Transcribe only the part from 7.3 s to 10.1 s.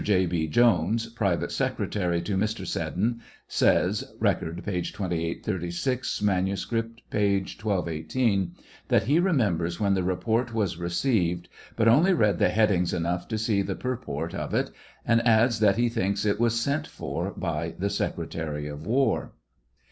1218,) that he remepabers wlien the